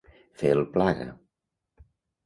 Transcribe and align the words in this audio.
Fer 0.41 0.53
el 0.53 0.63
plaga. 0.77 1.07